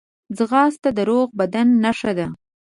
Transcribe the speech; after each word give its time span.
ځغاسته 0.37 0.89
د 0.97 0.99
روغ 1.09 1.27
بدن 1.39 1.67
نښه 1.83 2.11
ده 2.17 2.27